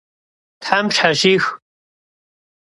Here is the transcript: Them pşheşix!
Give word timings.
Them 0.67 0.85
pşheşix! 0.91 1.43